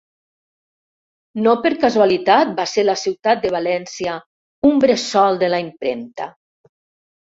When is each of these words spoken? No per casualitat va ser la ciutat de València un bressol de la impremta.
No 1.47 1.53
per 1.65 1.73
casualitat 1.83 2.57
va 2.63 2.67
ser 2.73 2.87
la 2.89 2.97
ciutat 3.03 3.47
de 3.47 3.55
València 3.59 4.19
un 4.75 4.85
bressol 4.89 5.43
de 5.47 5.55
la 5.57 5.65
impremta. 5.71 6.33